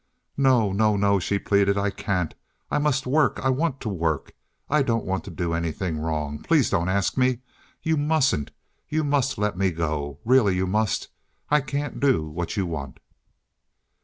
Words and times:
"No, 0.35 0.71
no, 0.71 0.95
no," 0.97 1.19
she 1.19 1.37
pleaded. 1.37 1.77
"I 1.77 1.91
can't. 1.91 2.33
I 2.71 2.79
must 2.79 3.05
work. 3.05 3.39
I 3.43 3.49
want 3.49 3.79
to 3.81 3.89
work. 3.89 4.33
I 4.67 4.81
don't 4.81 5.05
want 5.05 5.23
to 5.25 5.29
do 5.29 5.53
anything 5.53 5.99
wrong. 5.99 6.39
Please 6.41 6.71
don't 6.71 6.89
ask 6.89 7.17
me. 7.17 7.41
You 7.83 7.97
mustn't. 7.97 8.49
You 8.89 9.03
must 9.03 9.37
let 9.37 9.55
me 9.59 9.69
go. 9.69 10.17
Really 10.25 10.55
you 10.55 10.65
must. 10.65 11.09
I 11.51 11.61
can't 11.61 11.99
do 11.99 12.27
what 12.27 12.57
you 12.57 12.65
want." 12.65 12.97